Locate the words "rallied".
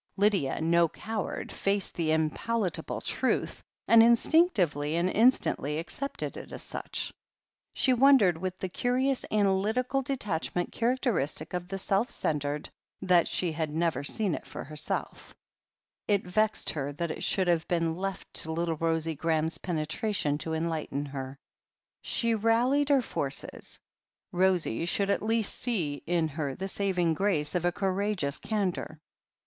22.89-22.89